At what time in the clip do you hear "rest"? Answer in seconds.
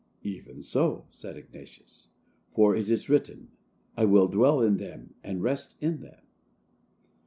5.43-5.75